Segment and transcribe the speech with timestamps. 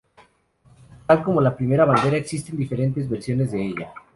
[1.05, 3.93] Tal como la primera bandera, existen diferentes versiones de ella.